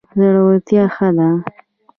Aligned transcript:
زړورتیا 0.19 0.83
ښه 0.95 1.07
ده. 1.17 1.29